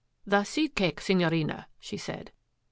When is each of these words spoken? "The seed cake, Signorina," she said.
"The 0.33 0.45
seed 0.45 0.73
cake, 0.75 0.99
Signorina," 0.99 1.67
she 1.79 1.95
said. 1.95 2.31